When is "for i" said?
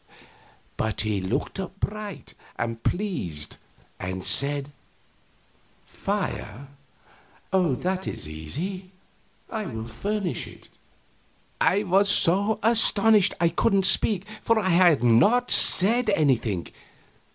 14.41-14.69